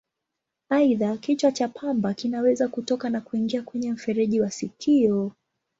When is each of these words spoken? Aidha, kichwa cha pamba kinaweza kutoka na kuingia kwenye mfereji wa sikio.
Aidha, 0.69 1.17
kichwa 1.17 1.51
cha 1.51 1.67
pamba 1.67 2.13
kinaweza 2.13 2.67
kutoka 2.67 3.09
na 3.09 3.21
kuingia 3.21 3.61
kwenye 3.61 3.91
mfereji 3.91 4.41
wa 4.41 4.51
sikio. 4.51 5.31